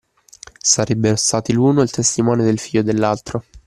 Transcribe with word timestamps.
Sarebbero 0.63 1.15
stati 1.15 1.53
l’uno 1.53 1.83
il 1.83 1.91
testimone 1.91 2.43
del 2.43 2.57
figlio 2.57 2.81
dell’altro. 2.81 3.43